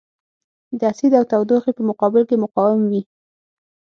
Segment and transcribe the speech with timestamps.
[0.79, 3.01] د اسید او تودوخې په مقابل کې مقاوم وي.